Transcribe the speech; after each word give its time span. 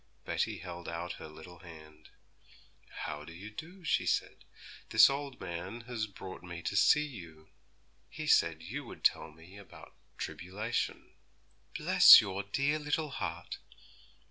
Betty 0.25 0.57
held 0.57 0.89
out 0.89 1.13
her 1.21 1.27
little 1.27 1.59
hand. 1.59 2.09
'How 3.03 3.23
do 3.23 3.31
you 3.33 3.51
do?' 3.51 3.83
she 3.83 4.07
said; 4.07 4.45
'this 4.89 5.11
old 5.11 5.39
man 5.39 5.81
has 5.81 6.07
brought 6.07 6.41
me 6.41 6.63
to 6.63 6.75
see 6.75 7.05
you. 7.05 7.49
He 8.09 8.25
said 8.25 8.63
you 8.63 8.83
would 8.83 9.03
tell 9.03 9.29
me 9.31 9.57
about 9.59 9.93
tribulation.' 10.17 11.13
'Bless 11.77 12.19
your 12.19 12.41
dear 12.41 12.79
little 12.79 13.11
heart! 13.11 13.59